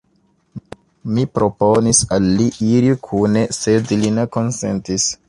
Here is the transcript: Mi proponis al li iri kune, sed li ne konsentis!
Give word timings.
Mi 1.17 1.25
proponis 1.35 1.99
al 2.17 2.25
li 2.39 2.47
iri 2.71 2.89
kune, 3.09 3.45
sed 3.59 3.95
li 4.01 4.11
ne 4.17 4.25
konsentis! 4.39 5.07